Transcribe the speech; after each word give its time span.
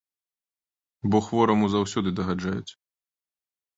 Бо 1.11 1.21
хвораму 1.27 1.65
заўсёды 1.75 2.09
дагаджаюць. 2.21 2.71